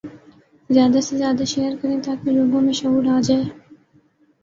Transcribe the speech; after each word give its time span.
زیادہ 0.69 0.99
سے 0.99 1.13
زیادہ 1.17 1.43
شیئر 1.43 1.73
کریں 1.81 1.99
تاکہ 2.01 2.29
لوگوں 2.31 2.61
میں 2.61 2.73
شعور 2.73 3.05
آجائے 3.17 3.43